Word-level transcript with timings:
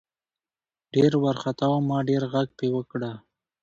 ډېر 0.93 1.11
ورخطا 1.25 1.65
وو 1.71 1.79
ما 1.89 1.99
ډېر 2.09 2.23
غږ 2.33 2.47
پې 2.59 2.67
وکړه. 2.75 3.11